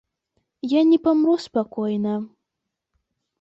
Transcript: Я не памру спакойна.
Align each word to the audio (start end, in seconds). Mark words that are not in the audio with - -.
Я 0.71 0.81
не 0.91 0.97
памру 1.07 1.35
спакойна. 1.43 2.15